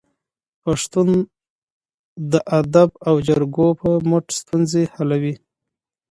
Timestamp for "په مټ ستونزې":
3.79-4.83